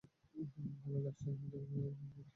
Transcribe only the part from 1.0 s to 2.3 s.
লাগছে, আমি কি অস্বাভাবিক?